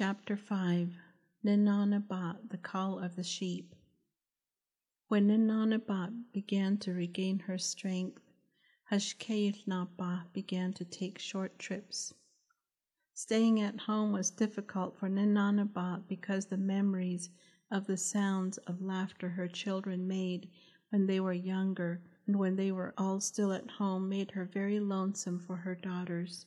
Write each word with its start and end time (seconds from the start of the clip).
Chapter 0.00 0.36
5 0.36 0.94
Ninanabat, 1.44 2.50
the 2.50 2.56
Call 2.56 3.00
of 3.00 3.16
the 3.16 3.24
Sheep. 3.24 3.74
When 5.08 5.26
Ninanabat 5.26 6.30
began 6.32 6.76
to 6.76 6.92
regain 6.92 7.40
her 7.40 7.58
strength, 7.58 8.22
Hashké 8.92 9.50
Yił 9.50 9.66
Naabaah 9.66 10.32
began 10.32 10.72
to 10.74 10.84
take 10.84 11.18
short 11.18 11.58
trips. 11.58 12.14
Staying 13.12 13.60
at 13.60 13.80
home 13.80 14.12
was 14.12 14.30
difficult 14.30 14.96
for 14.96 15.08
Ninanabat 15.08 16.06
because 16.06 16.46
the 16.46 16.56
memories 16.56 17.30
of 17.68 17.88
the 17.88 17.96
sounds 17.96 18.58
of 18.58 18.80
laughter 18.80 19.30
her 19.30 19.48
children 19.48 20.06
made 20.06 20.48
when 20.90 21.06
they 21.06 21.18
were 21.18 21.32
younger 21.32 22.00
and 22.24 22.36
when 22.36 22.54
they 22.54 22.70
were 22.70 22.94
all 22.96 23.18
still 23.18 23.52
at 23.52 23.68
home 23.68 24.08
made 24.08 24.30
her 24.30 24.44
very 24.44 24.78
lonesome 24.78 25.40
for 25.40 25.56
her 25.56 25.74
daughters. 25.74 26.46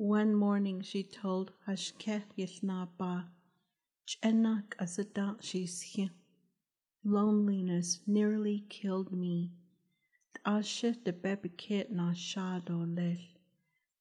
One 0.00 0.32
morning 0.32 0.80
she 0.82 1.02
told 1.02 1.50
Hashkeh 1.66 2.22
Yithnaba, 2.38 3.30
Chenak 4.06 4.76
asadakshishya. 4.78 6.10
Loneliness 7.02 7.98
nearly 8.06 8.64
killed 8.68 9.10
me. 9.10 9.50
Ashe 10.46 10.92
de 11.02 11.12
bebiket 11.12 11.90
na 11.90 12.12
shado 12.12 12.86
lel. 12.96 13.16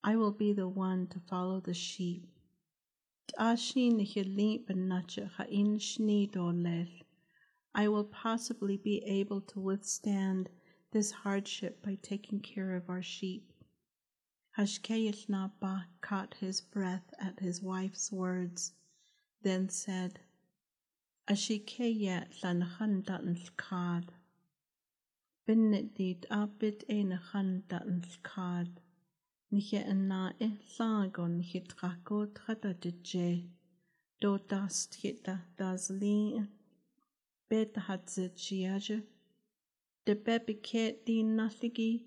I 0.04 0.16
will 0.18 0.34
be 0.34 0.54
the 0.54 0.68
one 0.68 1.08
to 1.08 1.20
follow 1.20 1.60
the 1.62 1.74
sheep. 1.74 2.30
I 3.36 3.56
will 7.88 8.04
possibly 8.04 8.78
be 8.78 9.04
able 9.04 9.42
to 9.42 9.60
withstand 9.60 10.50
this 10.92 11.10
hardship 11.10 11.82
by 11.82 11.98
taking 12.04 12.40
care 12.40 12.76
of 12.76 12.88
our 12.88 13.02
sheep. 13.02 13.52
Hashké 14.58 14.96
Yił 15.06 15.28
Naabaah 15.30 15.86
caught 16.02 16.34
his 16.34 16.62
breath 16.62 17.14
at 17.20 17.40
his 17.40 17.62
wife's 17.62 18.12
words, 18.12 18.74
then 19.44 19.70
said, 19.70 20.20
Ashikeyet 21.30 22.42
lanachandan 22.42 23.38
lkad. 23.38 24.06
Binnitid 25.48 26.26
abit 26.32 26.84
enachandan 26.90 28.02
lkad. 28.02 28.80
Nije 29.52 29.86
enna 29.86 30.34
e 30.40 30.46
eh 30.46 30.58
lagon 30.80 31.40
hitrako 31.44 32.26
tradadije. 32.34 33.48
Do 34.20 34.40
dast 34.40 34.96
hita 34.96 35.38
dazli. 35.56 36.48
Bet 37.48 37.76
hatzit 37.76 38.36
shiaje. 38.36 39.04
De 40.06 40.16
bebiket 40.16 41.06
di 41.06 41.22
nathigi 41.24 42.07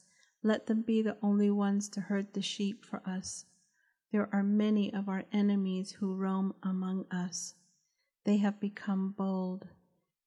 Let 0.43 0.65
them 0.65 0.81
be 0.81 1.01
the 1.01 1.17
only 1.21 1.51
ones 1.51 1.87
to 1.89 2.01
herd 2.01 2.33
the 2.33 2.41
sheep 2.41 2.83
for 2.83 3.01
us. 3.07 3.45
There 4.11 4.27
are 4.33 4.43
many 4.43 4.93
of 4.93 5.07
our 5.07 5.25
enemies 5.31 5.91
who 5.91 6.15
roam 6.15 6.53
among 6.63 7.05
us. 7.11 7.55
They 8.23 8.37
have 8.37 8.59
become 8.59 9.11
bold. 9.11 9.67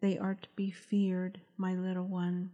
They 0.01 0.17
are 0.19 0.35
to 0.35 0.49
be 0.57 0.71
feared, 0.71 1.41
my 1.57 1.75
little 1.75 2.07
one. 2.07 2.53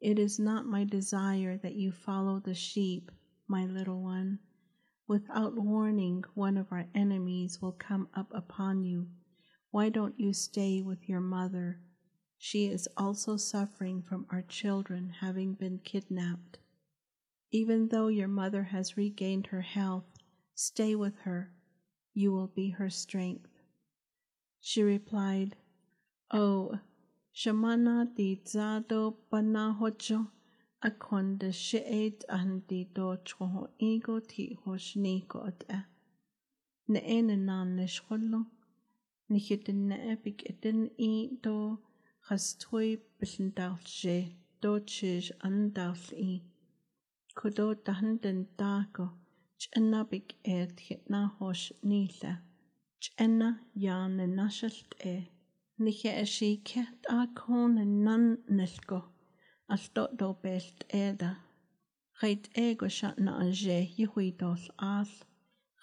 It 0.00 0.18
is 0.18 0.38
not 0.38 0.66
my 0.66 0.84
desire 0.84 1.56
that 1.58 1.74
you 1.74 1.92
follow 1.92 2.40
the 2.40 2.54
sheep, 2.54 3.10
my 3.48 3.66
little 3.66 4.02
one. 4.02 4.38
Without 5.06 5.56
warning, 5.56 6.24
one 6.34 6.56
of 6.56 6.70
our 6.70 6.86
enemies 6.94 7.60
will 7.60 7.72
come 7.72 8.08
up 8.14 8.30
upon 8.32 8.84
you. 8.84 9.08
Why 9.70 9.88
don't 9.88 10.18
you 10.18 10.32
stay 10.32 10.82
with 10.82 11.08
your 11.08 11.20
mother? 11.20 11.80
She 12.42 12.68
is 12.68 12.88
also 12.96 13.36
suffering 13.36 14.00
from 14.00 14.24
our 14.30 14.40
children 14.40 15.10
having 15.20 15.52
been 15.52 15.78
kidnapped. 15.78 16.56
Even 17.52 17.88
though 17.88 18.08
your 18.08 18.28
mother 18.28 18.62
has 18.62 18.96
regained 18.96 19.48
her 19.48 19.60
health, 19.60 20.16
stay 20.54 20.94
with 20.94 21.18
her. 21.18 21.52
You 22.14 22.32
will 22.32 22.46
be 22.46 22.70
her 22.70 22.88
strength. 22.88 23.50
She 24.58 24.82
replied, 24.82 25.56
Oh, 26.30 26.78
Shamana 27.34 28.08
di 28.16 28.40
zado 28.42 29.16
panahocho 29.30 30.28
akonde 30.82 31.52
sheet 31.52 32.24
andi 32.30 32.88
do 32.94 33.18
choho 33.18 33.68
ego 33.78 34.18
ti 34.18 34.56
hoshniko. 34.64 35.52
Ne 36.88 37.00
ene 37.00 37.36
nan 37.36 37.76
nishkolo, 37.76 38.46
nihitin 39.30 39.88
ne 39.88 40.16
epik 40.16 40.48
etin 40.48 40.90
i 40.98 41.28
do 41.42 41.78
qastqui 42.30 42.88
pillantaqlli 43.18 44.18
tochish 44.62 45.28
anantaql'i 45.46 46.34
kulo 47.38 47.66
tahantan 47.86 48.38
taako 48.60 49.06
ch'ana 49.60 50.00
pik'et 50.10 50.74
ji'najox 50.86 51.60
nila 51.90 52.32
ch'ana 53.02 53.48
yaana 53.84 54.24
naxalt'e 54.38 55.14
nije'xikje 55.84 56.82
t'aakhun 57.04 57.74
nan 58.06 58.24
nalko 58.58 58.98
alto'topel 59.74 60.64
t'eda 60.80 61.30
qeit'eeko 62.20 62.86
xa'na'axe 62.98 63.78
yijuitolh'aal 63.98 65.10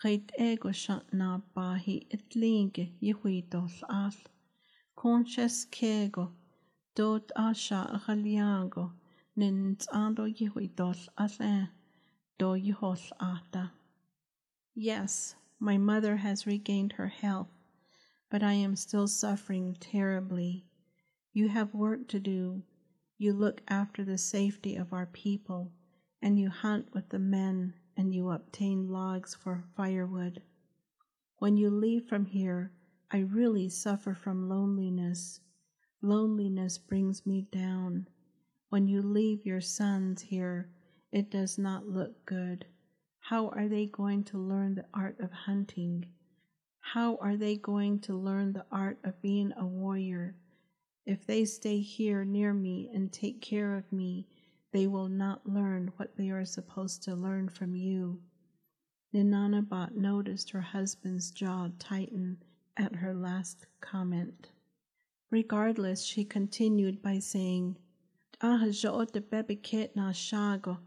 qeit'eeko 0.01 0.69
xa'napaaji 0.83 1.95
itlinki 2.15 2.83
yijuitolh'aal 3.05 4.17
anje 5.03 5.37
yihui 5.37 5.55
dos 5.55 5.57
al. 5.57 5.75
Geit 5.75 6.01
ego 6.01 6.33
shat 6.33 6.57
na 6.57 6.59
bahi 6.59 6.59
et 6.59 6.59
linge 6.59 6.59
yihui 6.59 6.59
dos 6.59 6.59
al. 6.59 6.75
Conches 6.75 6.85
kego, 6.89 6.91
dot 6.95 7.31
asha 7.37 8.01
galiago, 8.05 8.91
nins 9.35 9.87
ando 9.93 10.25
yihui 10.27 10.75
dos 10.75 11.09
al 11.17 11.29
e, 11.39 11.69
do 12.37 12.55
yihos 12.55 13.11
ata. 13.19 13.71
Yes, 14.73 15.35
my 15.59 15.77
mother 15.77 16.17
has 16.17 16.47
regained 16.47 16.93
her 16.93 17.07
health 17.07 17.49
but 18.29 18.43
I 18.43 18.53
am 18.53 18.75
still 18.75 19.07
suffering 19.07 19.77
terribly. 19.79 20.65
You 21.33 21.47
have 21.49 21.73
work 21.73 22.07
to 22.09 22.19
do. 22.19 22.63
You 23.17 23.33
look 23.33 23.61
after 23.67 24.03
the 24.03 24.17
safety 24.17 24.75
of 24.75 24.93
our 24.93 25.05
people, 25.05 25.71
and 26.21 26.37
you 26.37 26.49
hunt 26.49 26.93
with 26.93 27.09
the 27.09 27.19
men, 27.19 27.73
and 27.95 28.13
you 28.13 28.29
obtain 28.29 28.89
logs 28.89 29.33
for 29.33 29.63
firewood. 29.75 30.41
When 31.39 31.57
you 31.57 31.69
leave 31.69 32.05
from 32.07 32.25
here, 32.25 32.71
I 33.09 33.19
really 33.19 33.69
suffer 33.69 34.13
from 34.13 34.49
loneliness. 34.49 35.39
Loneliness 36.01 36.77
brings 36.77 37.25
me 37.25 37.47
down. 37.51 38.07
When 38.67 38.89
you 38.89 39.01
leave 39.01 39.45
your 39.45 39.61
sons 39.61 40.23
here, 40.23 40.69
it 41.09 41.31
does 41.31 41.57
not 41.57 41.87
look 41.87 42.25
good. 42.25 42.65
How 43.19 43.47
are 43.49 43.69
they 43.69 43.85
going 43.85 44.25
to 44.25 44.37
learn 44.37 44.75
the 44.75 44.85
art 44.93 45.21
of 45.21 45.31
hunting? 45.31 46.07
How 46.81 47.15
are 47.17 47.37
they 47.37 47.55
going 47.55 47.99
to 48.01 48.13
learn 48.13 48.51
the 48.51 48.65
art 48.71 48.99
of 49.05 49.21
being 49.21 49.53
a 49.57 49.65
warrior? 49.65 50.35
If 51.05 51.25
they 51.25 51.45
stay 51.45 51.79
here 51.79 52.25
near 52.25 52.53
me 52.53 52.89
and 52.93 53.11
take 53.11 53.41
care 53.41 53.75
of 53.75 53.89
me, 53.89 54.27
they 54.73 54.85
will 54.85 55.07
not 55.07 55.47
learn 55.47 55.93
what 55.95 56.17
they 56.17 56.29
are 56.29 56.43
supposed 56.43 57.03
to 57.03 57.15
learn 57.15 57.47
from 57.47 57.73
you. 57.73 58.21
Ninanabat 59.13 59.95
noticed 59.95 60.49
her 60.49 60.61
husband's 60.61 61.31
jaw 61.31 61.69
tighten 61.79 62.43
at 62.77 62.95
her 62.95 63.13
last 63.13 63.65
comment. 63.81 64.49
Regardless, 65.31 66.03
she 66.03 66.23
continued 66.23 67.01
by 67.01 67.19
saying, 67.19 67.77
Ah, 68.39 68.65
jo'ot 68.69 69.11
de 69.13 69.21
bebiket 69.21 69.95
na 69.95 70.11
shago, 70.11 70.77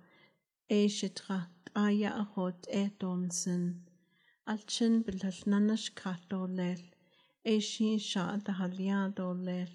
e 0.68 0.86
shitra 0.86 1.48
aya 1.74 2.10
ahot 2.24 2.66
etonsen. 2.72 3.80
Alchin 4.48 5.02
bilhal 5.04 5.44
nanash 5.44 5.94
kato 5.94 6.46
lel, 6.46 6.78
e 7.44 7.58
shi 7.58 7.98
sha 7.98 8.36
da 8.36 8.52
haliado 8.52 9.34
lel. 9.44 9.68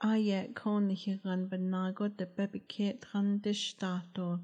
Aye 0.00 0.50
kon 0.54 0.90
hiran 0.90 1.48
benago 1.48 2.08
de 2.16 2.26
bebiket 2.26 3.04
ran 3.12 3.38
dishtato, 3.40 4.40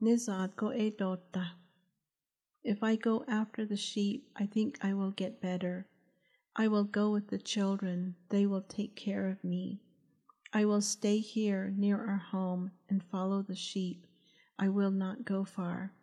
nizad 0.00 0.54
go 0.54 0.70
e 0.70 0.90
dota. 0.90 1.50
If 2.62 2.82
I 2.82 2.94
go 2.94 3.24
after 3.26 3.66
the 3.66 3.76
sheep, 3.76 4.30
I 4.36 4.46
think 4.46 4.78
I 4.82 4.94
will 4.94 5.10
get 5.10 5.40
better. 5.40 5.86
I 6.54 6.68
will 6.68 6.84
go 6.84 7.10
with 7.10 7.28
the 7.28 7.38
children, 7.38 8.16
they 8.28 8.46
will 8.46 8.62
take 8.62 8.94
care 8.94 9.28
of 9.28 9.42
me. 9.42 9.80
I 10.52 10.66
will 10.66 10.82
stay 10.82 11.18
here 11.18 11.72
near 11.74 12.04
our 12.04 12.18
home 12.18 12.72
and 12.90 13.02
follow 13.02 13.40
the 13.40 13.56
sheep. 13.56 14.06
I 14.58 14.68
will 14.68 14.90
not 14.90 15.24
go 15.24 15.44
far. 15.44 15.94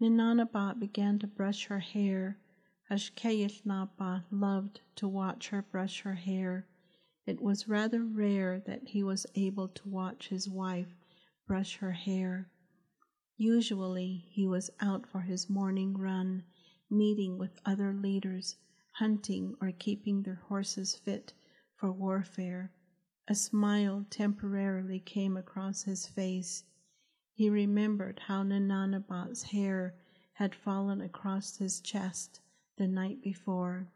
Ninanabat 0.00 0.78
began 0.80 1.18
to 1.18 1.26
brush 1.26 1.66
her 1.66 1.80
hair. 1.80 2.38
Hashké 2.90 3.38
Yił 3.38 3.62
Naabaah 3.64 4.24
loved 4.30 4.80
to 4.94 5.06
watch 5.06 5.48
her 5.48 5.60
brush 5.60 6.00
her 6.02 6.14
hair. 6.14 6.66
It 7.26 7.42
was 7.42 7.68
rather 7.68 8.02
rare 8.02 8.60
that 8.60 8.88
he 8.88 9.02
was 9.02 9.26
able 9.34 9.68
to 9.68 9.88
watch 9.88 10.28
his 10.28 10.48
wife 10.48 10.94
brush 11.46 11.76
her 11.76 11.92
hair. 11.92 12.48
Usually 13.36 14.24
he 14.30 14.46
was 14.46 14.70
out 14.80 15.06
for 15.06 15.20
his 15.20 15.50
morning 15.50 15.98
run, 15.98 16.44
meeting 16.88 17.36
with 17.36 17.60
other 17.66 17.92
leaders, 17.92 18.56
hunting 18.98 19.54
or 19.60 19.70
keeping 19.72 20.22
their 20.22 20.40
horses 20.48 20.94
fit 20.94 21.34
for 21.74 21.92
warfare. 21.92 22.72
A 23.28 23.34
smile 23.34 24.06
temporarily 24.08 25.00
came 25.00 25.36
across 25.36 25.82
his 25.82 26.06
face. 26.06 26.64
He 27.34 27.50
remembered 27.50 28.20
how 28.26 28.42
Nananabat's 28.42 29.42
hair 29.42 29.94
had 30.32 30.54
fallen 30.54 31.02
across 31.02 31.58
his 31.58 31.80
chest 31.80 32.40
the 32.78 32.88
night 32.88 33.20
before. 33.22 33.88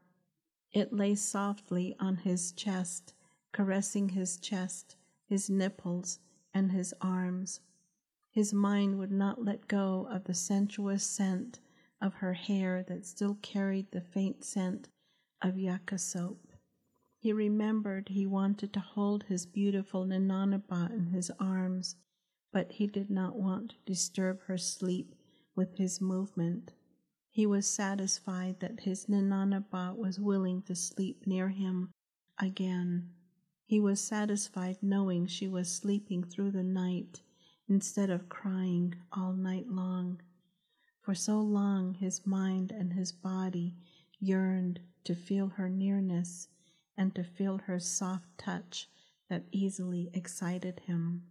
It 0.73 0.93
lay 0.93 1.15
softly 1.15 1.97
on 1.99 2.17
his 2.17 2.53
chest, 2.53 3.15
caressing 3.53 4.11
his 4.11 4.37
chest, 4.37 4.97
his 5.25 5.49
nipples, 5.49 6.19
and 6.53 6.73
his 6.73 6.93
arms. 7.01 7.61
His 8.31 8.53
mind 8.53 8.99
would 8.99 9.13
not 9.13 9.43
let 9.43 9.67
go 9.67 10.07
of 10.11 10.25
the 10.25 10.35
sensuous 10.35 11.05
scent 11.05 11.61
of 12.01 12.15
her 12.15 12.33
hair 12.35 12.83
that 12.89 13.07
still 13.07 13.37
carried 13.43 13.91
the 13.91 14.01
faint 14.01 14.45
scent 14.45 14.89
of 15.43 15.59
yucca 15.59 15.99
soap. 15.99 16.53
He 17.19 17.33
remembered 17.33 18.09
he 18.09 18.27
wanted 18.27 18.73
to 18.73 18.81
hold 18.81 19.25
his 19.25 19.45
beautiful 19.45 20.07
Nananabat 20.07 20.91
in 20.91 21.07
his 21.07 21.31
arms, 21.39 21.97
but 22.53 22.73
he 22.73 22.87
did 22.87 23.11
not 23.11 23.37
want 23.37 23.71
to 23.71 23.77
disturb 23.85 24.41
her 24.43 24.57
sleep 24.57 25.15
with 25.55 25.77
his 25.77 26.01
movement. 26.01 26.73
He 27.29 27.47
was 27.47 27.67
satisfied 27.67 28.61
that 28.61 28.81
his 28.81 29.07
Nananabat 29.07 29.97
was 29.97 30.19
willing 30.19 30.63
to 30.63 30.75
sleep 30.75 31.27
near 31.27 31.51
him 31.51 31.93
again. 32.39 33.11
He 33.67 33.79
was 33.79 34.01
satisfied 34.01 34.79
knowing 34.83 35.27
she 35.27 35.47
was 35.47 35.71
sleeping 35.71 36.25
through 36.25 36.53
the 36.53 36.65
night 36.65 37.21
instead 37.69 38.11
of 38.11 38.29
crying 38.29 38.95
all 39.13 39.33
night 39.33 39.69
long. 39.69 40.21
For 41.01 41.15
so 41.15 41.41
long 41.41 41.95
his 41.95 42.27
mind 42.27 42.71
and 42.71 42.93
his 42.93 43.13
body 43.13 43.75
yearned 44.19 44.81
to 45.05 45.15
feel 45.15 45.49
her 45.49 45.69
nearness 45.69 46.49
and 46.97 47.15
to 47.15 47.25
feel 47.25 47.59
her 47.59 47.81
soft 47.81 48.37
touch 48.37 48.89
that 49.29 49.47
easily 49.51 50.11
excited 50.13 50.81
him. 50.81 51.23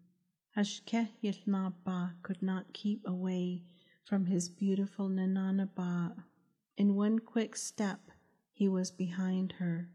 Hashkeh 0.56 1.10
Yithnaba 1.24 2.16
could 2.24 2.42
not 2.42 2.74
keep 2.74 3.08
away 3.08 3.64
from 4.04 4.26
his 4.26 4.50
beautiful 4.50 5.08
Nananaba. 5.08 6.24
In 6.76 6.96
one 6.96 7.20
quick 7.20 7.56
step, 7.56 8.10
he 8.52 8.68
was 8.68 8.90
behind 8.90 9.54
her. 9.54 9.90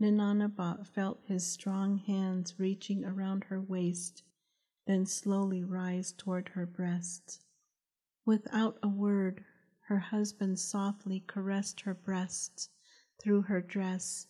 Nananaba 0.00 0.84
felt 0.84 1.22
his 1.26 1.46
strong 1.46 1.98
hands 1.98 2.58
reaching 2.58 3.04
around 3.04 3.44
her 3.44 3.60
waist, 3.60 4.24
then 4.86 5.06
slowly 5.06 5.62
rise 5.62 6.12
toward 6.12 6.48
her 6.50 6.66
breasts. 6.66 7.44
Without 8.24 8.78
a 8.82 8.88
word, 8.88 9.44
her 9.88 9.98
husband 9.98 10.58
softly 10.58 11.20
caressed 11.26 11.82
her 11.82 11.94
breasts 11.94 12.70
through 13.20 13.42
her 13.42 13.60
dress 13.60 14.26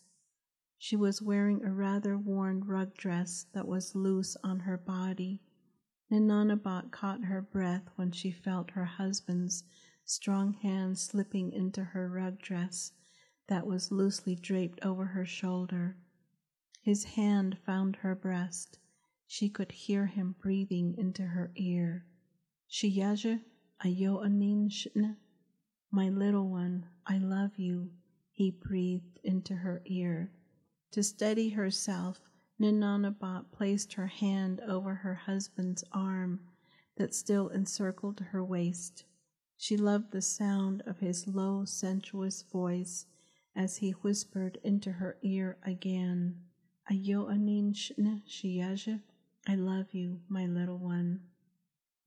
she 0.84 0.96
was 0.96 1.22
wearing 1.22 1.64
a 1.64 1.72
rather 1.72 2.18
worn 2.18 2.62
rug 2.62 2.94
dress 2.94 3.46
that 3.54 3.66
was 3.66 3.94
loose 3.94 4.36
on 4.44 4.60
her 4.60 4.76
body. 4.76 5.40
Nananabat 6.10 6.90
caught 6.90 7.24
her 7.24 7.40
breath 7.40 7.88
when 7.96 8.12
she 8.12 8.30
felt 8.30 8.72
her 8.72 8.84
husband's 8.84 9.64
strong 10.04 10.52
hand 10.52 10.98
slipping 10.98 11.52
into 11.52 11.82
her 11.82 12.06
rug 12.06 12.38
dress 12.38 12.92
that 13.46 13.66
was 13.66 13.90
loosely 13.90 14.34
draped 14.34 14.78
over 14.84 15.06
her 15.06 15.24
shoulder. 15.24 15.96
His 16.82 17.04
hand 17.04 17.56
found 17.64 17.96
her 17.96 18.14
breast. 18.14 18.78
She 19.26 19.48
could 19.48 19.72
hear 19.72 20.04
him 20.04 20.34
breathing 20.38 20.96
into 20.98 21.22
her 21.22 21.50
ear. 21.56 22.04
Shiyaja 22.68 23.40
ayo 23.84 24.24
anin 24.24 24.70
shne. 24.70 25.16
My 25.90 26.08
little 26.08 26.48
one, 26.48 26.86
I 27.06 27.18
love 27.18 27.58
you, 27.58 27.90
he 28.32 28.50
breathed 28.50 29.20
into 29.22 29.56
her 29.56 29.82
ear. 29.84 30.32
To 30.92 31.02
steady 31.02 31.50
herself, 31.50 32.20
Nananabat 32.58 33.52
placed 33.52 33.92
her 33.94 34.06
hand 34.06 34.60
over 34.62 34.94
her 34.94 35.14
husband's 35.14 35.84
arm 35.92 36.40
that 36.96 37.14
still 37.14 37.48
encircled 37.48 38.20
her 38.20 38.42
waist. 38.42 39.04
She 39.58 39.76
loved 39.76 40.12
the 40.12 40.22
sound 40.22 40.82
of 40.86 41.00
his 41.00 41.26
low, 41.26 41.64
sensuous 41.64 42.42
voice 42.42 43.06
as 43.54 43.76
he 43.76 43.90
whispered 43.90 44.58
into 44.64 44.92
her 44.92 45.18
ear 45.22 45.58
again, 45.62 46.40
Ayo 46.90 47.30
anin 47.30 47.72
shne 47.72 48.22
shiyaja, 48.26 49.02
I 49.46 49.54
love 49.56 49.92
you, 49.92 50.20
my 50.28 50.46
little 50.46 50.78
one. 50.78 51.20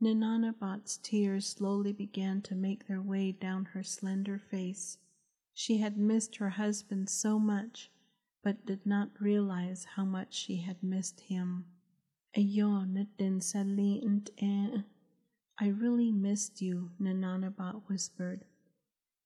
Nananabat's 0.02 0.98
tears 0.98 1.48
slowly 1.48 1.92
began 1.92 2.42
to 2.44 2.56
make 2.56 2.88
their 2.88 3.02
way 3.02 3.32
down 3.32 3.66
her 3.66 3.84
slender 3.84 4.38
face. 4.38 4.98
She 5.54 5.78
had 5.78 5.98
missed 5.98 6.36
her 6.38 6.52
husband 6.52 7.10
so 7.10 7.40
much 7.40 7.92
but 8.48 8.66
did 8.66 8.86
not 8.86 9.10
realize 9.20 9.86
how 9.96 10.06
much 10.06 10.34
she 10.34 10.56
had 10.58 10.82
missed 10.82 11.20
him. 11.20 11.66
Eh? 14.38 14.82
I 15.60 15.68
really 15.68 16.14
missed 16.14 16.62
you, 16.62 16.92
Nananabat 16.98 17.82
whispered. 17.90 18.46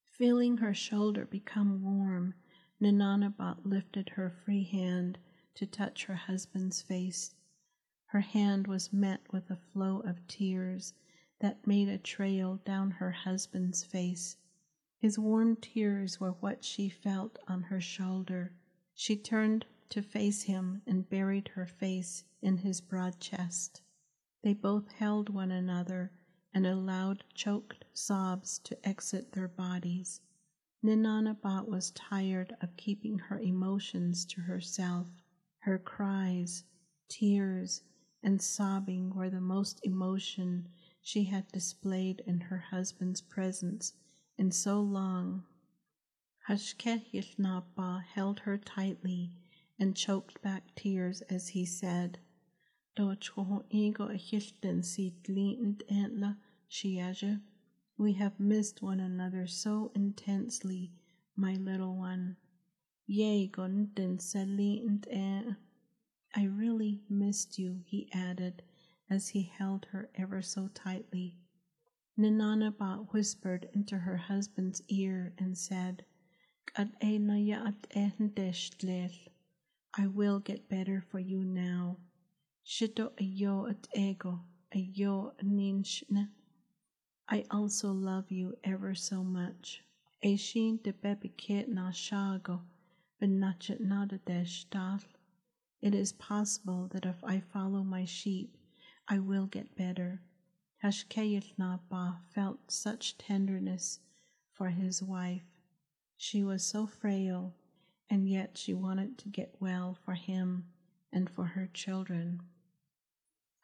Feeling 0.09 0.57
her 0.57 0.73
shoulder 0.73 1.25
become 1.25 1.83
warm, 1.83 2.33
Nananabat 2.81 3.57
lifted 3.63 4.09
her 4.09 4.31
free 4.31 4.63
hand 4.63 5.19
to 5.53 5.67
touch 5.67 6.05
her 6.05 6.15
husband's 6.15 6.81
face. 6.81 7.35
Her 8.11 8.19
hand 8.19 8.67
was 8.67 8.91
met 8.91 9.21
with 9.31 9.49
a 9.49 9.55
flow 9.55 10.01
of 10.01 10.27
tears 10.27 10.93
that 11.39 11.65
made 11.65 11.87
a 11.87 11.97
trail 11.97 12.57
down 12.65 12.91
her 12.91 13.11
husband's 13.11 13.85
face. 13.85 14.35
His 14.97 15.17
warm 15.17 15.55
tears 15.55 16.19
were 16.19 16.33
what 16.33 16.65
she 16.65 16.89
felt 16.89 17.39
on 17.47 17.63
her 17.63 17.79
shoulder. 17.79 18.51
She 18.93 19.15
turned 19.15 19.65
to 19.91 20.01
face 20.01 20.41
him 20.41 20.81
and 20.85 21.09
buried 21.09 21.47
her 21.55 21.65
face 21.65 22.25
in 22.41 22.57
his 22.57 22.81
broad 22.81 23.17
chest. 23.21 23.81
They 24.43 24.55
both 24.55 24.91
held 24.91 25.29
one 25.29 25.51
another 25.51 26.11
and 26.53 26.67
allowed 26.67 27.23
choked 27.33 27.85
sobs 27.93 28.59
to 28.65 28.85
exit 28.85 29.31
their 29.31 29.47
bodies. 29.47 30.19
Ninanabat 30.83 31.65
was 31.65 31.91
tired 31.91 32.57
of 32.59 32.75
keeping 32.75 33.19
her 33.19 33.39
emotions 33.39 34.25
to 34.25 34.41
herself. 34.41 35.07
Her 35.59 35.79
cries, 35.79 36.65
tears, 37.07 37.83
and 38.23 38.41
sobbing 38.41 39.13
were 39.15 39.29
the 39.29 39.41
most 39.41 39.79
emotion 39.83 40.67
she 41.01 41.23
had 41.25 41.47
displayed 41.51 42.21
in 42.25 42.39
her 42.39 42.59
husband's 42.69 43.21
presence 43.21 43.93
in 44.37 44.51
so 44.51 44.79
long 44.79 45.43
Hashké 46.47 47.05
Yił 47.13 47.35
Naabaah 47.37 48.03
held 48.03 48.39
her 48.39 48.57
tightly 48.57 49.31
and 49.77 49.95
choked 49.95 50.41
back 50.41 50.73
tears 50.75 51.21
as 51.29 51.49
he 51.49 51.65
said, 51.65 52.17
We 57.97 58.13
have 58.13 58.39
missed 58.39 58.81
one 58.81 58.99
another 58.99 59.45
so 59.47 59.91
intensely, 59.93 60.91
my 61.35 61.53
little 61.53 61.95
one. 61.95 62.37
I 66.33 66.45
really 66.45 67.01
missed 67.09 67.59
you, 67.59 67.81
he 67.85 68.09
added 68.13 68.63
as 69.09 69.29
he 69.29 69.43
held 69.43 69.85
her 69.91 70.09
ever 70.15 70.41
so 70.41 70.69
tightly. 70.73 71.37
Nananabat 72.17 73.11
whispered 73.13 73.67
into 73.73 73.97
her 73.97 74.17
husband's 74.17 74.81
ear 74.87 75.33
and 75.37 75.57
said, 75.57 76.05
I 76.77 76.87
will 80.07 80.39
get 80.39 80.69
better 80.69 81.03
for 81.09 81.19
you 81.19 81.43
now. 81.43 81.97
Shito 82.65 83.11
ayo 83.19 83.69
at 83.69 83.87
ego, 83.93 84.39
ayo 84.73 85.33
ninshne. 85.43 86.29
I 87.27 87.45
also 87.51 87.91
love 87.91 88.31
you 88.31 88.57
ever 88.63 88.95
so 88.95 89.23
much. 89.23 89.83
Eshin 90.23 90.81
de 90.83 90.93
bebiket 90.93 91.67
na 91.67 91.91
shago, 91.91 92.61
benachet 93.21 93.81
nadadesh 93.81 94.69
dal. 94.69 94.99
It 95.81 95.95
is 95.95 96.13
possible 96.13 96.87
that 96.91 97.05
if 97.05 97.23
I 97.23 97.39
follow 97.39 97.83
my 97.83 98.05
sheep, 98.05 98.57
I 99.07 99.19
will 99.19 99.47
get 99.47 99.75
better. 99.75 100.21
Hashké 100.83 101.31
Yił 101.33 101.53
Naabaah 101.57 102.19
felt 102.33 102.71
such 102.71 103.17
tenderness 103.17 103.99
for 104.51 104.69
his 104.69 105.01
wife 105.01 105.51
she 106.23 106.43
was 106.43 106.63
so 106.63 106.85
frail, 106.85 107.55
and 108.07 108.29
yet 108.29 108.55
she 108.55 108.75
wanted 108.75 109.17
to 109.17 109.27
get 109.27 109.55
well 109.59 109.95
for 109.95 110.13
him 110.13 110.67
and 111.11 111.27
for 111.27 111.45
her 111.45 111.65
children. 111.73 112.43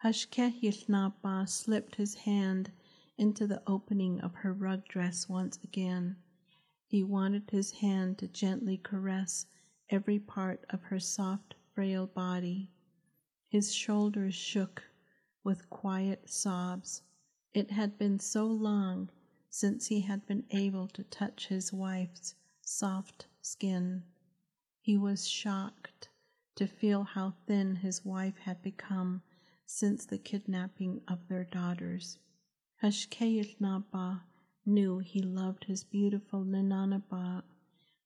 Hashké 0.03 1.47
slipped 1.47 1.95
his 1.97 2.15
hand 2.15 2.71
into 3.15 3.45
the 3.45 3.61
opening 3.67 4.19
of 4.21 4.33
her 4.33 4.53
rug 4.53 4.87
dress 4.87 5.29
once 5.29 5.59
again. 5.63 6.15
He 6.87 7.03
wanted 7.03 7.51
his 7.51 7.73
hand 7.73 8.17
to 8.17 8.27
gently 8.27 8.77
caress 8.77 9.45
every 9.91 10.17
part 10.17 10.65
of 10.71 10.81
her 10.81 10.99
soft, 10.99 11.53
frail 11.77 12.07
body. 12.07 12.71
His 13.49 13.71
shoulders 13.71 14.33
shook 14.33 14.81
with 15.43 15.69
quiet 15.69 16.27
sobs. 16.27 17.03
It 17.53 17.69
had 17.69 17.99
been 17.99 18.19
so 18.19 18.47
long 18.47 19.11
since 19.51 19.85
he 19.85 20.01
had 20.01 20.25
been 20.25 20.43
able 20.49 20.87
to 20.87 21.03
touch 21.03 21.49
his 21.49 21.71
wife's 21.71 22.33
soft 22.61 23.27
skin. 23.43 24.01
He 24.81 24.97
was 24.97 25.29
shocked 25.29 26.09
to 26.55 26.65
feel 26.65 27.03
how 27.03 27.35
thin 27.45 27.75
his 27.75 28.03
wife 28.03 28.39
had 28.39 28.63
become 28.63 29.21
since 29.67 30.03
the 30.03 30.17
kidnapping 30.17 31.01
of 31.07 31.27
their 31.27 31.43
daughters. 31.43 32.17
Hashké 32.81 33.35
Yił 33.37 33.55
Naabaah 33.61 34.21
knew 34.65 34.97
he 34.97 35.21
loved 35.21 35.65
his 35.65 35.83
beautiful 35.83 36.43
Ninanaba, 36.43 37.43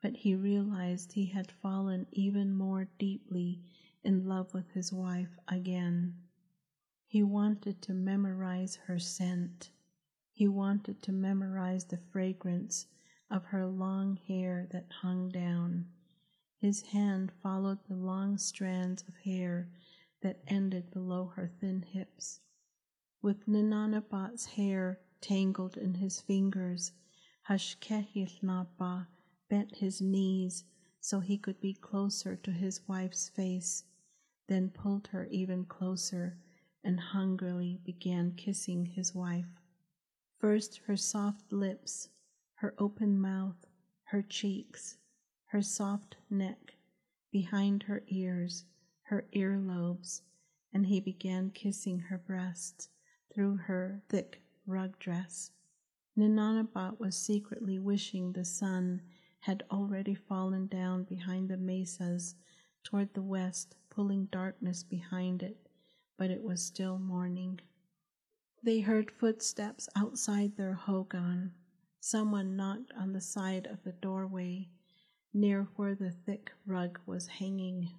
but 0.01 0.15
he 0.17 0.33
realized 0.33 1.13
he 1.13 1.27
had 1.27 1.51
fallen 1.51 2.07
even 2.11 2.53
more 2.53 2.87
deeply 2.97 3.61
in 4.03 4.27
love 4.27 4.53
with 4.53 4.69
his 4.71 4.91
wife 4.91 5.37
again. 5.47 6.15
He 7.05 7.21
wanted 7.21 7.81
to 7.83 7.93
memorize 7.93 8.77
her 8.87 8.97
scent. 8.97 9.71
He 10.31 10.47
wanted 10.47 11.03
to 11.03 11.11
memorize 11.11 11.85
the 11.85 11.99
fragrance 12.11 12.87
of 13.29 13.45
her 13.45 13.67
long 13.67 14.17
hair 14.27 14.67
that 14.71 14.91
hung 15.01 15.29
down. 15.29 15.85
His 16.57 16.81
hand 16.81 17.31
followed 17.43 17.79
the 17.87 17.95
long 17.95 18.37
strands 18.37 19.03
of 19.07 19.15
hair 19.17 19.69
that 20.21 20.41
ended 20.47 20.91
below 20.91 21.27
her 21.35 21.47
thin 21.59 21.83
hips. 21.83 22.39
With 23.21 23.47
Ninanabat's 23.47 24.45
hair 24.45 24.99
tangled 25.21 25.77
in 25.77 25.95
his 25.95 26.21
fingers, 26.21 26.91
Hashké 27.47 28.07
Yił 28.15 28.41
Naabaah 28.41 29.07
bent 29.51 29.75
his 29.75 29.99
knees 30.01 30.63
so 31.01 31.19
he 31.19 31.37
could 31.37 31.59
be 31.59 31.73
closer 31.73 32.37
to 32.37 32.51
his 32.51 32.87
wife's 32.87 33.27
face, 33.27 33.83
then 34.47 34.69
pulled 34.69 35.07
her 35.07 35.27
even 35.29 35.65
closer 35.65 36.37
and 36.85 36.97
hungrily 36.97 37.77
began 37.83 38.31
kissing 38.31 38.85
his 38.85 39.13
wife. 39.13 39.59
First 40.39 40.79
her 40.87 40.95
soft 40.95 41.51
lips, 41.51 42.07
her 42.55 42.73
open 42.79 43.19
mouth, 43.19 43.67
her 44.05 44.21
cheeks, 44.21 44.95
her 45.47 45.61
soft 45.61 46.15
neck, 46.29 46.75
behind 47.29 47.83
her 47.83 48.03
ears, 48.07 48.63
her 49.03 49.27
earlobes, 49.35 50.21
and 50.73 50.85
he 50.85 51.01
began 51.01 51.51
kissing 51.51 51.99
her 51.99 52.17
breasts 52.17 52.87
through 53.33 53.57
her 53.57 54.01
thick 54.07 54.41
rug 54.65 54.97
dress. 54.97 55.51
Ninanabat 56.17 57.01
was 57.01 57.17
secretly 57.17 57.79
wishing 57.79 58.31
the 58.31 58.45
sun 58.45 59.01
had 59.41 59.63
already 59.71 60.15
fallen 60.15 60.67
down 60.67 61.03
behind 61.03 61.49
the 61.49 61.57
mesas 61.57 62.35
toward 62.83 63.13
the 63.13 63.21
west, 63.21 63.75
pulling 63.89 64.25
darkness 64.25 64.83
behind 64.83 65.43
it, 65.43 65.57
but 66.17 66.31
it 66.31 66.43
was 66.43 66.61
still 66.61 66.97
morning. 66.97 67.59
They 68.63 68.79
heard 68.79 69.11
footsteps 69.11 69.89
outside 69.95 70.55
their 70.55 70.73
hogan. 70.73 71.53
Someone 71.99 72.55
knocked 72.55 72.93
on 72.97 73.13
the 73.13 73.21
side 73.21 73.65
of 73.65 73.83
the 73.83 73.93
doorway 73.93 74.69
near 75.33 75.67
where 75.75 75.95
the 75.95 76.11
thick 76.11 76.51
rug 76.65 76.99
was 77.05 77.27
hanging. 77.27 77.89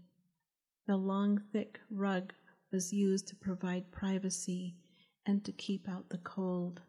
The 0.87 0.97
long, 0.97 1.43
thick 1.53 1.81
rug 1.91 2.33
was 2.71 2.93
used 2.93 3.29
to 3.29 3.37
provide 3.37 3.91
privacy 3.91 4.77
and 5.27 5.45
to 5.45 5.53
keep 5.53 5.89
out 5.89 6.09
the 6.09 6.19
cold. 6.19 6.81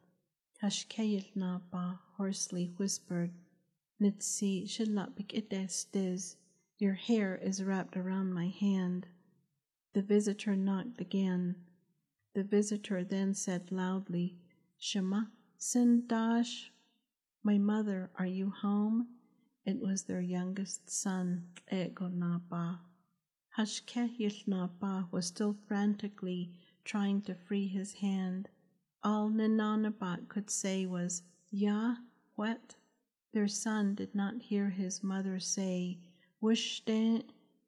Hashké 0.62 1.04
Yił 1.12 1.36
Naabaah 1.36 2.00
hoarsely 2.18 2.74
whispered, 2.78 3.32
Shilapik 4.04 5.34
idestes. 5.34 6.36
Your 6.78 6.94
hair 6.94 7.36
is 7.36 7.64
wrapped 7.64 7.96
around 7.96 8.34
my 8.34 8.48
hand. 8.48 9.08
The 9.94 10.02
visitor 10.02 10.56
knocked 10.56 11.00
again. 11.00 11.56
The 12.34 12.44
visitor 12.44 13.04
then 13.04 13.34
said 13.34 13.72
loudly, 13.72 14.36
Shema, 14.78 15.26
Sindash. 15.58 16.70
My 17.44 17.58
mother, 17.58 18.10
are 18.16 18.26
you 18.26 18.50
home? 18.50 19.08
It 19.66 19.80
was 19.80 20.04
their 20.04 20.22
youngest 20.22 20.90
son, 20.90 21.48
Egonaba. 21.72 22.80
Hashké 23.58 24.18
Yił 24.18 24.46
Naabaah 24.48 25.12
was 25.12 25.28
still 25.28 25.56
frantically 25.68 26.52
trying 26.84 27.22
to 27.22 27.36
free 27.36 27.68
his 27.68 27.94
hand. 27.94 28.50
All 29.04 29.30
Ninanabat 29.30 30.28
could 30.28 30.50
say 30.50 30.86
was, 30.86 31.22
Ya, 31.52 31.96
what? 32.36 32.76
Their 33.34 33.48
son 33.48 33.96
did 33.96 34.14
not 34.14 34.44
hear 34.44 34.70
his 34.70 35.04
mother 35.04 35.40
say, 35.40 35.98
Wishdan, 36.40 37.24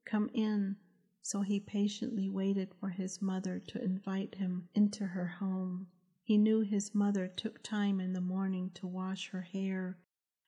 come 0.05 0.29
in, 0.33 0.75
so 1.23 1.41
he 1.41 1.59
patiently 1.59 2.29
waited 2.29 2.73
for 2.79 2.89
his 2.89 3.19
mother 3.19 3.59
to 3.67 3.83
invite 3.83 4.35
him 4.35 4.69
into 4.75 5.07
her 5.07 5.25
home. 5.25 5.87
He 6.23 6.37
knew 6.37 6.61
his 6.61 6.93
mother 6.93 7.27
took 7.27 7.63
time 7.63 7.99
in 7.99 8.13
the 8.13 8.21
morning 8.21 8.69
to 8.75 8.85
wash 8.85 9.29
her 9.29 9.41
hair 9.41 9.97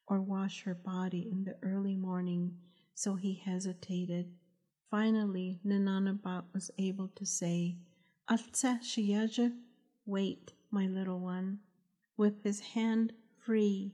or 0.07 0.21
wash 0.21 0.63
her 0.63 0.75
body 0.75 1.27
in 1.31 1.43
the 1.43 1.57
early 1.63 1.95
morning, 1.95 2.55
so 2.93 3.15
he 3.15 3.33
hesitated. 3.33 4.31
Finally, 4.91 5.59
Ninanabat 5.65 6.43
was 6.53 6.69
able 6.77 7.07
to 7.15 7.25
say, 7.25 7.75
Shiyaja, 8.29 9.51
wait, 10.05 10.53
my 10.69 10.85
little 10.87 11.19
one. 11.19 11.59
With 12.17 12.43
his 12.43 12.59
hand 12.59 13.13
free, 13.39 13.93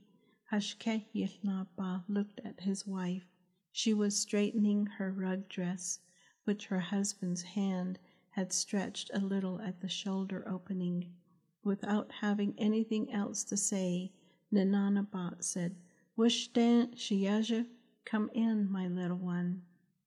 Hashké 0.52 1.06
Yił 1.14 1.42
Naabaah 1.42 2.04
looked 2.06 2.40
at 2.44 2.60
his 2.60 2.86
wife. 2.86 3.26
She 3.72 3.94
was 3.94 4.18
straightening 4.18 4.86
her 4.86 5.10
rug 5.10 5.48
dress, 5.48 6.00
which 6.44 6.66
her 6.66 6.80
husband's 6.80 7.42
hand 7.42 7.98
had 8.30 8.52
stretched 8.52 9.10
a 9.14 9.20
little 9.20 9.60
at 9.60 9.80
the 9.80 9.88
shoulder 9.88 10.46
opening. 10.46 11.14
Without 11.62 12.12
having 12.20 12.54
anything 12.58 13.10
else 13.10 13.42
to 13.44 13.56
say, 13.56 14.12
Ninanabat 14.52 15.42
said, 15.42 15.76
Wishdan 16.16 16.94
Shiyaja, 16.94 17.66
come 18.04 18.30
in, 18.34 18.70
my 18.70 18.86
little 18.86 19.16
one. 19.16 19.62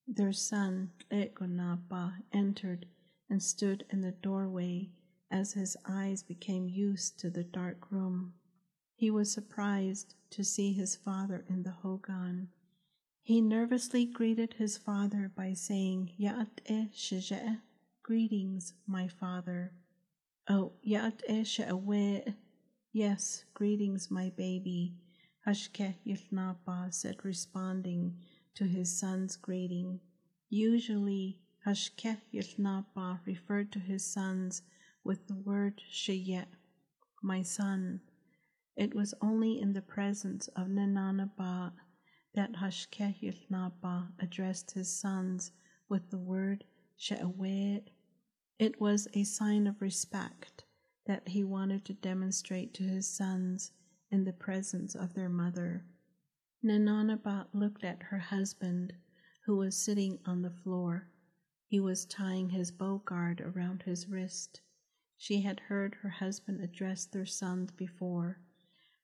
Their 0.08 0.34
son, 0.34 0.92
Egonapa, 1.12 2.22
entered 2.32 2.86
and 3.30 3.42
stood 3.42 3.86
in 3.90 4.02
the 4.02 4.12
doorway 4.12 4.92
as 5.30 5.54
his 5.54 5.76
eyes 5.86 6.24
became 6.24 6.70
used 6.70 7.20
to 7.20 7.30
the 7.30 7.44
dark 7.44 7.92
room. 7.92 8.34
He 8.98 9.12
was 9.12 9.32
surprised 9.32 10.16
to 10.32 10.44
see 10.44 10.74
his 10.74 10.96
father 10.96 11.46
in 11.48 11.62
the 11.62 11.70
Hogan. 11.70 12.50
He 13.22 13.42
nervously 13.42 14.06
greeted 14.06 14.54
his 14.54 14.76
father 14.76 15.32
by 15.36 15.54
saying, 15.54 16.14
Ya'at 16.20 16.62
e 16.66 16.90
shija'e, 16.96 17.62
greetings, 18.02 18.74
my 18.88 19.08
father. 19.08 19.72
Oh, 20.50 20.72
Ya'at 20.84 21.22
e 21.30 21.44
sha'awe, 21.44 22.34
yes, 22.92 23.46
greetings, 23.54 24.10
my 24.10 24.32
baby, 24.36 24.96
Hashke 25.46 25.94
Yilnapa 26.04 26.92
said, 26.92 27.24
responding 27.24 28.18
to 28.56 28.64
his 28.64 28.98
son's 29.00 29.36
greeting. 29.36 30.00
Usually, 30.50 31.40
Hashke 31.68 32.18
Yilnapa 32.34 33.20
referred 33.28 33.72
to 33.74 33.80
his 33.80 34.04
sons 34.04 34.64
with 35.04 35.28
the 35.28 35.36
word 35.36 35.84
Sheyet, 35.94 36.48
my 37.22 37.44
son. 37.44 38.02
It 38.78 38.94
was 38.94 39.16
only 39.22 39.60
in 39.60 39.74
the 39.74 39.82
presence 39.82 40.50
of 40.50 40.68
Ninanaba 40.68 41.74
that 42.36 42.54
Hashké 42.54 43.20
Yił 43.20 43.50
Naabaah 43.50 44.12
addressed 44.20 44.70
his 44.70 44.88
sons 45.00 45.52
with 45.90 46.12
the 46.12 46.20
word 46.20 46.64
She'awed. 46.96 47.90
It 48.60 48.80
was 48.80 49.08
a 49.16 49.24
sign 49.24 49.66
of 49.66 49.82
respect 49.82 50.66
that 51.08 51.30
he 51.30 51.44
wanted 51.44 51.86
to 51.86 51.94
demonstrate 51.96 52.76
to 52.76 52.84
his 52.84 53.10
sons 53.10 53.72
in 54.12 54.26
the 54.26 54.34
presence 54.34 54.94
of 54.94 55.16
their 55.16 55.30
mother. 55.30 55.84
Ninanabat 56.64 57.48
looked 57.54 57.84
at 57.84 58.04
her 58.04 58.20
husband, 58.20 58.94
who 59.46 59.58
was 59.58 59.76
sitting 59.76 60.20
on 60.24 60.44
the 60.44 60.52
floor. 60.52 61.08
He 61.66 61.80
was 61.80 62.06
tying 62.06 62.50
his 62.50 62.72
bow 62.72 63.00
guard 63.00 63.42
around 63.42 63.82
his 63.82 64.08
wrist. 64.08 64.62
She 65.18 65.42
had 65.42 65.62
heard 65.62 65.96
her 65.96 66.10
husband 66.10 66.62
address 66.62 67.06
their 67.06 67.26
sons 67.26 67.72
before, 67.72 68.40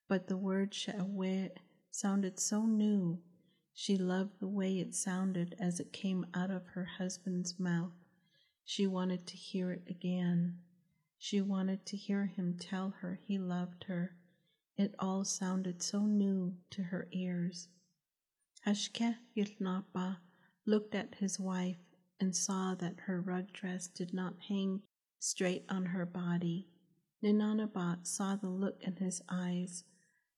but 0.08 0.28
the 0.28 0.38
word 0.38 0.74
She'aweh 0.74 1.50
sounded 1.92 2.40
so 2.40 2.66
new. 2.66 3.20
She 3.74 3.98
loved 3.98 4.40
the 4.40 4.48
way 4.48 4.80
it 4.80 4.94
sounded 4.94 5.56
as 5.60 5.80
it 5.80 5.94
came 5.94 6.26
out 6.34 6.52
of 6.52 6.68
her 6.68 6.86
husband's 6.86 7.60
mouth. 7.60 7.94
She 8.66 8.88
wanted 8.88 9.26
to 9.28 9.36
hear 9.36 9.72
it 9.72 9.84
again. 9.90 10.60
She 11.18 11.42
wanted 11.42 11.86
to 11.88 11.98
hear 11.98 12.26
him 12.26 12.58
tell 12.60 12.96
her 13.02 13.20
he 13.24 13.38
loved 13.38 13.86
her. 13.86 14.16
It 14.78 14.96
all 15.00 15.24
sounded 15.24 15.82
so 15.82 16.02
new 16.06 16.56
to 16.72 16.84
her 16.84 17.08
ears. 17.12 17.68
Hashke 18.66 19.16
Yilnapa 19.36 20.18
looked 20.66 20.96
at 20.96 21.16
his 21.16 21.40
wife 21.40 21.78
and 22.20 22.36
saw 22.36 22.76
that 22.76 23.02
her 23.02 23.22
rug 23.22 23.52
dress 23.52 23.88
did 23.88 24.14
not 24.14 24.36
hang 24.48 24.82
straight 25.20 25.66
on 25.70 25.86
her 25.88 26.06
body. 26.06 26.68
Ninanabat 27.24 28.06
saw 28.08 28.36
the 28.36 28.50
look 28.50 28.82
in 28.84 28.96
his 28.98 29.22
eyes. 29.30 29.84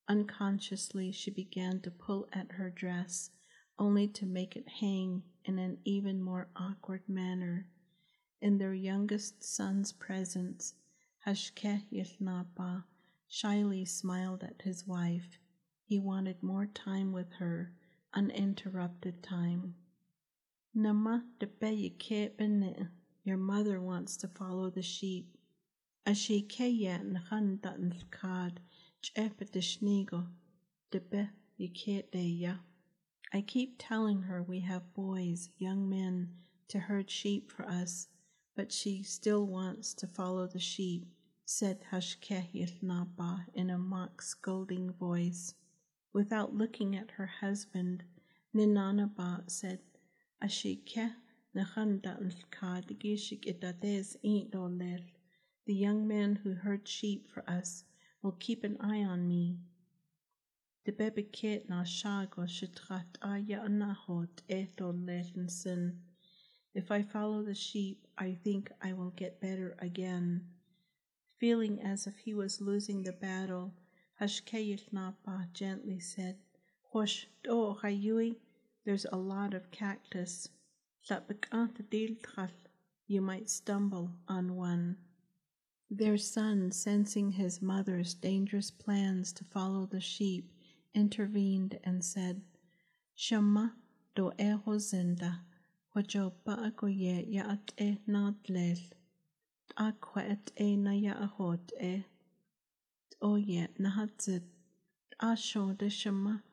Unconsciously, 0.07 1.11
she 1.11 1.31
began 1.31 1.81
to 1.81 1.89
pull 1.89 2.27
at 2.31 2.51
her 2.51 2.69
dress, 2.69 3.31
only 3.79 4.07
to 4.07 4.25
make 4.25 4.55
it 4.55 4.67
hang 4.79 5.23
in 5.45 5.57
an 5.57 5.79
even 5.83 6.21
more 6.21 6.47
awkward 6.55 7.01
manner. 7.09 7.67
In 8.39 8.57
their 8.59 8.73
youngest 8.73 9.43
son's 9.43 9.91
presence, 9.91 10.75
Hashké 11.25 11.85
Yił 11.91 12.19
Naabaah 12.21 12.83
shyly 13.27 13.83
smiled 13.83 14.43
at 14.43 14.61
his 14.61 14.85
wife. 14.85 15.39
He 15.83 15.97
wanted 15.97 16.43
more 16.43 16.67
time 16.67 17.11
with 17.11 17.33
her, 17.33 17.73
uninterrupted 18.13 19.23
time. 19.23 19.75
Nama 20.73 21.23
de 21.39 21.47
Your 23.23 23.37
mother 23.37 23.81
wants 23.81 24.17
to 24.17 24.27
follow 24.27 24.69
the 24.69 24.83
sheep. 24.83 25.35
Ashikeya 26.05 27.01
nhanda 29.13 29.29
nkad 29.29 29.37
chepetishnigo 29.37 30.27
de 32.11 32.27
ya. 32.27 32.55
I 33.31 33.41
keep 33.41 33.75
telling 33.77 34.23
her 34.23 34.41
we 34.41 34.61
have 34.61 34.93
boys, 34.95 35.49
young 35.57 35.87
men, 35.87 36.31
to 36.69 36.79
herd 36.79 37.11
sheep 37.11 37.51
for 37.51 37.67
us, 37.67 38.07
but 38.55 38.71
she 38.71 39.03
still 39.03 39.45
wants 39.45 39.93
to 39.95 40.07
follow 40.07 40.47
the 40.47 40.59
sheep, 40.59 41.05
said 41.45 41.83
Hashké 41.91 42.51
Yił 42.51 42.81
Naabaah 42.81 43.45
in 43.53 43.69
a 43.69 43.77
mock 43.77 44.23
scolding 44.23 44.91
voice. 44.93 45.53
Without 46.11 46.55
looking 46.55 46.95
at 46.95 47.11
her 47.11 47.27
husband, 47.27 48.03
Ninanaba 48.55 49.47
said, 49.47 49.81
Ashike 50.43 51.13
Nahanda 51.55 52.17
Nkadgishik 52.19 53.45
itades 53.45 54.15
dolel. 54.49 55.03
The 55.67 55.75
young 55.75 56.07
man 56.07 56.37
who 56.37 56.53
herd 56.55 56.87
sheep 56.87 57.29
for 57.29 57.47
us 57.47 57.83
will 58.25 58.35
keep 58.39 58.63
an 58.63 58.75
eye 58.81 59.03
on 59.03 59.27
me. 59.27 59.55
De 60.83 60.91
bebeket 60.91 61.69
na 61.69 61.83
shago 61.83 62.47
shitrat 62.47 63.05
aya 63.21 63.59
anahot 63.59 64.41
etol 64.49 65.93
If 66.73 66.89
I 66.89 67.03
follow 67.03 67.43
the 67.43 67.53
sheep, 67.53 68.07
I 68.17 68.33
think 68.43 68.71
I 68.81 68.93
will 68.93 69.11
get 69.11 69.39
better 69.39 69.77
again. 69.77 70.41
Feeling 71.39 71.79
as 71.83 72.07
if 72.07 72.17
he 72.17 72.33
was 72.33 72.59
losing 72.61 73.03
the 73.03 73.11
battle, 73.11 73.75
Hashké 74.19 74.59
Yił 74.69 74.89
Naabaah 74.91 75.53
gently 75.53 75.99
said, 75.99 76.39
Hosh 76.93 77.27
do 77.43 77.77
hayui, 77.83 78.37
there's 78.85 79.05
a 79.11 79.17
lot 79.17 79.53
of 79.53 79.69
cactus. 79.69 80.49
You 83.07 83.21
might 83.21 83.49
stumble 83.51 84.09
on 84.27 84.55
one. 84.55 84.97
Their 85.91 86.17
son, 86.17 86.71
sensing 86.71 87.31
his 87.31 87.61
mother's 87.61 88.13
dangerous 88.15 88.71
plans 88.71 89.31
to 89.33 89.43
follow 89.43 89.85
the 89.85 90.01
sheep, 90.01 90.51
intervened 90.93 91.79
and 91.83 92.03
said, 92.03 92.41
Shama 93.13 93.75
do 94.15 94.31
e 94.39 94.55
hozinda, 94.65 95.41
wajo 95.95 96.33
baagoye 96.45 97.25
ya 97.27 97.43
at 97.51 97.71
e 97.77 97.97
nadlel, 98.07 98.81
akwet 99.77 100.51
e 100.59 100.75
na 100.75 100.91
ya 100.91 101.13
ahot 101.13 101.71
e. 101.79 102.03
Oye 103.21 103.67
nahatzit 103.79 104.43
asho 105.21 105.77
de 105.77 105.89
shama 105.89 106.43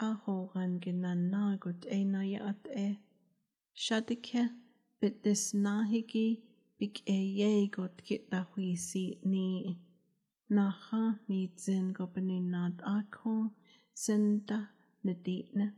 ahogan 0.00 0.80
ginan 0.80 1.30
nagot 1.30 1.86
e 1.90 2.04
na 2.04 2.22
yat 2.22 2.66
e. 2.74 2.98
Shadike 3.76 4.50
bit 5.00 5.22
this 5.22 5.52
nahigi 5.52 6.40
git 6.78 8.30
da 8.30 8.44
huisi 8.54 9.18
ni 9.24 9.78
naha 10.50 11.18
ni 11.28 11.50
zin 11.58 11.92
gopani 11.92 12.40
nad 12.40 12.82
akho 12.82 13.50
sinda 13.94 14.68
naditna 15.04 15.72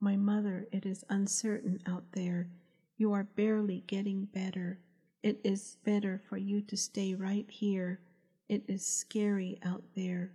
my 0.00 0.16
mother, 0.16 0.66
it 0.72 0.86
is 0.86 1.04
uncertain 1.10 1.78
out 1.86 2.12
there. 2.12 2.48
You 2.96 3.12
are 3.12 3.24
barely 3.24 3.84
getting 3.86 4.24
better. 4.24 4.80
It 5.22 5.42
is 5.44 5.76
better 5.84 6.18
for 6.26 6.38
you 6.38 6.62
to 6.62 6.76
stay 6.76 7.14
right 7.14 7.50
here 7.50 8.00
it 8.50 8.64
is 8.66 8.84
scary 8.84 9.60
out 9.64 9.84
there. 9.94 10.32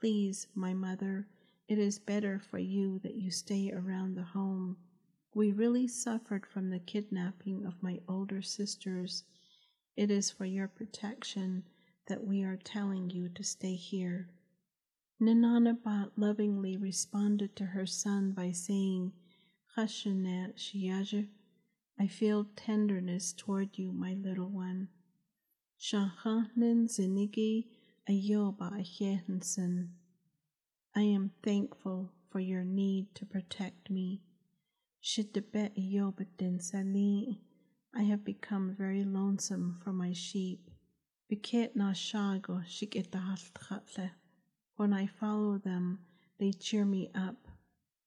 Please, 0.00 0.46
my 0.54 0.72
mother, 0.72 1.26
it 1.68 1.78
is 1.78 1.98
better 1.98 2.40
for 2.50 2.58
you 2.58 2.98
that 3.00 3.14
you 3.14 3.30
stay 3.30 3.70
around 3.70 4.14
the 4.16 4.22
home. 4.22 4.78
We 5.34 5.52
really 5.52 5.86
suffered 5.86 6.46
from 6.46 6.70
the 6.70 6.78
kidnapping 6.78 7.66
of 7.66 7.82
my 7.82 8.00
older 8.08 8.40
sisters. 8.40 9.24
It 9.98 10.12
is 10.12 10.30
for 10.30 10.44
your 10.44 10.68
protection 10.68 11.64
that 12.06 12.24
we 12.24 12.44
are 12.44 12.56
telling 12.56 13.10
you 13.10 13.28
to 13.30 13.42
stay 13.42 13.74
here. 13.74 14.28
Ninanabat 15.20 16.12
lovingly 16.14 16.76
responded 16.76 17.56
to 17.56 17.64
her 17.64 17.84
son 17.84 18.30
by 18.30 18.52
saying, 18.52 19.10
I 19.76 19.88
feel 22.06 22.46
tenderness 22.54 23.32
toward 23.32 23.76
you, 23.76 23.90
my 23.90 24.14
little 24.14 24.48
one. 24.48 24.86
I 30.94 31.02
am 31.02 31.32
thankful 31.42 32.12
for 32.30 32.38
your 32.38 32.62
need 32.62 33.16
to 33.16 33.26
protect 33.26 33.90
me. 33.90 34.22
Shittebet 35.02 35.76
Ayobatin 35.76 36.62
Sali. 36.62 37.40
I 37.94 38.02
have 38.04 38.24
become 38.24 38.74
very 38.76 39.04
lonesome 39.04 39.78
for 39.82 39.92
my 39.92 40.12
sheep. 40.12 40.70
When 44.76 44.92
I 44.92 45.06
follow 45.06 45.58
them, 45.58 45.98
they 46.38 46.52
cheer 46.52 46.84
me 46.84 47.10
up. 47.14 47.48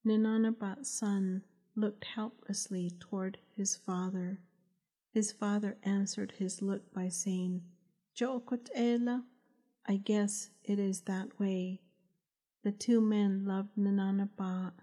Ninanabat's 0.06 0.90
son 0.90 1.44
looked 1.76 2.06
helplessly 2.06 2.92
toward 3.00 3.38
his 3.56 3.76
father. 3.76 4.40
His 5.14 5.32
father 5.32 5.78
answered 5.84 6.34
his 6.38 6.62
look 6.62 6.94
by 6.94 7.10
saying, 7.10 7.64
Jokut 8.16 8.70
Ela, 8.74 9.26
I 9.86 9.98
guess 9.98 10.52
it 10.64 10.80
is 10.80 11.02
that 11.02 11.40
way. 11.40 11.82
The 12.64 12.72
two 12.72 13.02
men 13.02 13.46
loved 13.46 13.76
Nananaba 13.78 14.74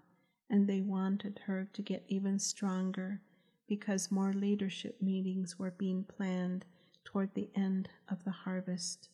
and 0.49 0.67
they 0.67 0.81
wanted 0.81 1.39
her 1.45 1.69
to 1.73 1.81
get 1.81 2.05
even 2.07 2.39
stronger 2.39 3.21
because 3.69 4.11
more 4.11 4.33
leadership 4.33 4.99
meetings 4.99 5.59
were 5.59 5.71
being 5.71 6.03
planned 6.03 6.65
toward 7.05 7.33
the 7.35 7.49
end 7.55 7.87
of 8.09 8.23
the 8.23 8.31
harvest. 8.31 9.09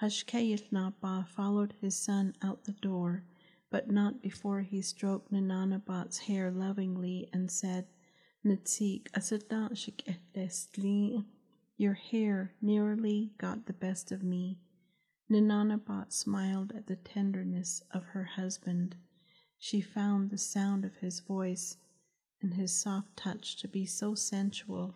Hashké 0.00 0.48
Yił 0.48 0.70
Naabaah 0.72 1.28
followed 1.28 1.74
his 1.78 1.94
son 1.94 2.34
out 2.42 2.64
the 2.64 2.72
door, 2.72 3.22
but 3.70 3.90
not 3.90 4.22
before 4.22 4.62
he 4.62 4.80
stroked 4.80 5.30
Nananabat's 5.30 6.20
hair 6.20 6.50
lovingly 6.50 7.28
and 7.34 7.50
said, 7.50 7.86
Nitsik 8.44 9.10
asadashik 9.10 10.16
etestli. 10.34 11.24
Your 11.76 11.94
hair 11.94 12.54
nearly 12.62 13.32
got 13.36 13.66
the 13.66 13.74
best 13.74 14.10
of 14.10 14.22
me. 14.22 14.58
Ninanabat 15.30 16.12
smiled 16.12 16.72
at 16.74 16.86
the 16.86 16.96
tenderness 16.96 17.82
of 17.90 18.04
her 18.06 18.24
husband. 18.24 18.96
She 19.58 19.82
found 19.82 20.30
the 20.30 20.38
sound 20.38 20.86
of 20.86 20.96
his 20.96 21.20
voice 21.20 21.76
and 22.40 22.54
his 22.54 22.72
soft 22.72 23.16
touch 23.16 23.56
to 23.56 23.68
be 23.68 23.84
so 23.84 24.14
sensual. 24.14 24.94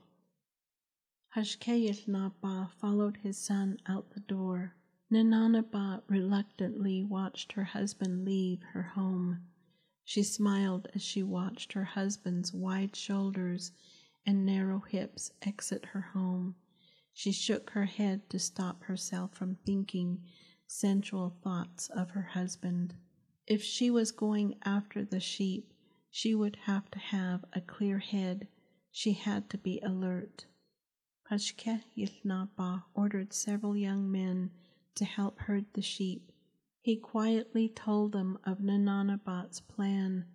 Hashké 1.37 1.89
Yił 1.89 2.07
Naabaah 2.07 2.71
followed 2.71 3.19
his 3.19 3.37
son 3.37 3.79
out 3.87 4.11
the 4.11 4.21
door. 4.21 4.75
Ninanabat 5.11 6.03
reluctantly 6.09 7.03
watched 7.03 7.53
her 7.53 7.65
husband 7.65 8.25
leave 8.25 8.63
her 8.73 8.83
home. 8.83 9.43
She 10.05 10.23
smiled 10.23 10.89
as 10.95 11.03
she 11.03 11.23
watched 11.23 11.73
her 11.73 11.85
husband's 11.85 12.53
wide 12.53 12.97
shoulders 12.97 13.73
and 14.25 14.47
narrow 14.47 14.81
hips 14.81 15.33
exit 15.43 15.85
her 15.87 16.01
home. 16.01 16.55
She 17.13 17.33
shook 17.33 17.71
her 17.71 17.85
head 17.85 18.31
to 18.31 18.39
stop 18.39 18.85
herself 18.85 19.35
from 19.35 19.57
thinking 19.67 20.23
sensual 20.67 21.37
thoughts 21.43 21.91
of 21.91 22.11
her 22.13 22.23
husband. 22.23 22.95
If 23.47 23.63
she 23.63 23.91
was 23.91 24.13
going 24.13 24.57
after 24.65 25.05
the 25.05 25.21
sheep, 25.21 25.74
she 26.17 26.33
would 26.33 26.55
have 26.67 26.89
to 26.93 26.99
have 27.01 27.45
a 27.55 27.61
clear 27.61 27.99
head. 27.99 28.47
She 28.93 29.15
had 29.15 29.51
to 29.51 29.59
be 29.59 29.81
alert. 29.81 30.47
Pashke 31.29 31.83
Yilnaba 31.97 32.85
ordered 32.95 33.33
several 33.33 33.77
young 33.77 34.13
men 34.13 34.53
to 34.95 35.05
help 35.05 35.41
herd 35.41 35.67
the 35.73 35.83
sheep. 35.83 36.31
He 36.81 36.95
quietly 36.95 37.69
told 37.69 38.13
them 38.13 38.39
of 38.45 38.59
Nananabat's 38.61 39.59
plan 39.59 40.27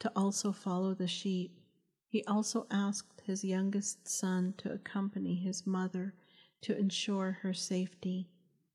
to 0.00 0.12
also 0.14 0.52
follow 0.52 0.92
the 0.92 1.08
sheep. 1.08 1.58
He 2.06 2.22
also 2.24 2.66
asked 2.70 3.22
his 3.22 3.42
youngest 3.42 4.06
son 4.06 4.52
to 4.58 4.70
accompany 4.70 5.36
his 5.36 5.66
mother 5.66 6.12
to 6.60 6.78
ensure 6.78 7.38
her 7.40 7.54
safety. 7.54 8.28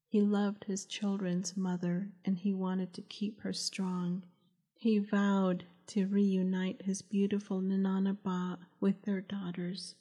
He 0.08 0.22
loved 0.22 0.64
his 0.64 0.88
children's 0.88 1.56
mother 1.56 2.10
and 2.26 2.40
he 2.40 2.52
wanted 2.52 2.94
to 2.96 3.04
keep 3.04 3.42
her 3.42 3.54
strong. 3.54 4.24
He 4.74 4.98
vowed 4.98 5.66
to 5.88 6.06
reunite 6.08 6.82
his 6.84 7.02
beautiful 7.02 7.62
Nananaba 7.62 8.58
with 8.80 9.04
their 9.04 9.22
daughters. 9.22 9.96